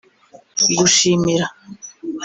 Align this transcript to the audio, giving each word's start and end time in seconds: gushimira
gushimira 0.77 1.45